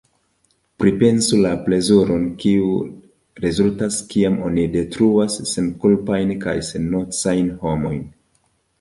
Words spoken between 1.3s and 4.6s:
la plezuron kiu rezultas kiam